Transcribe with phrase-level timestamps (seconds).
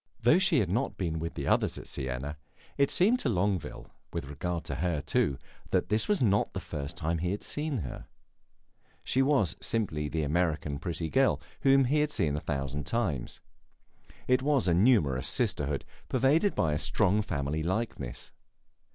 [0.19, 2.39] Though she had not been with the others at Siena,
[2.75, 5.37] it seemed to Longueville, with regard to her, too,
[5.69, 8.07] that this was not the first time he had seen her.
[9.03, 13.41] She was simply the American pretty girl, whom he had seen a thousand times.
[14.27, 18.31] It was a numerous sisterhood, pervaded by a strong family likeness.